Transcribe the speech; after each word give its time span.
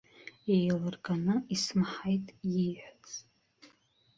Еилырганы 0.53 1.35
исмаҳаит 1.53 2.25
ииҳәаз. 2.57 3.11